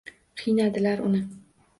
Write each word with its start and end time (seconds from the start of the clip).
Qiynadilar 0.41 1.03
uni 1.09 1.21